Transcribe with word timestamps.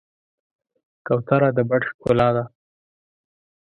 کوتره 1.05 1.49
د 1.57 1.59
بڼ 1.69 1.81
ښکلا 1.89 2.29
ده. 2.35 2.43